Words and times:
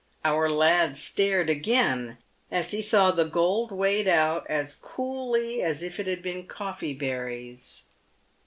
Our 0.25 0.49
lad 0.49 0.97
stared 0.97 1.47
again, 1.47 2.17
as 2.49 2.71
he 2.71 2.81
saw 2.81 3.11
the 3.11 3.23
gold 3.23 3.71
weighed 3.71 4.07
out 4.07 4.47
as 4.49 4.73
coolly 4.81 5.61
as 5.61 5.83
if 5.83 5.99
it 5.99 6.07
had 6.07 6.23
been 6.23 6.47
coffee 6.47 6.95
berries. 6.95 7.83